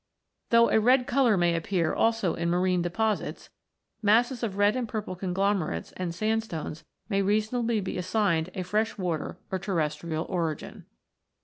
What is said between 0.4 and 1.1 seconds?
Though a red